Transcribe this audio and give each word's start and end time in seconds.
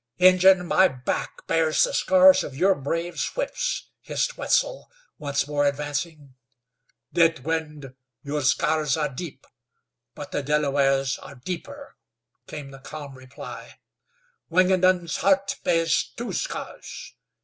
"Injun, 0.17 0.65
my 0.65 0.87
back 0.87 1.45
bears 1.45 1.83
the 1.83 1.93
scars 1.93 2.43
of 2.43 2.55
your 2.57 2.73
braves' 2.73 3.27
whips," 3.35 3.91
hissed 4.01 4.35
Wetzel, 4.35 4.89
once 5.19 5.47
more 5.47 5.67
advancing. 5.67 6.33
"Deathwind, 7.13 7.93
your 8.23 8.41
scars 8.41 8.97
are 8.97 9.09
deep, 9.09 9.45
but 10.15 10.31
the 10.31 10.41
Delaware's 10.41 11.19
are 11.19 11.35
deeper," 11.35 11.97
came 12.47 12.71
the 12.71 12.79
calm 12.79 13.13
reply. 13.15 13.77
"Wingenund's 14.49 15.17
heart 15.17 15.57
bears 15.63 16.11
two 16.17 16.33
scars. 16.33 17.13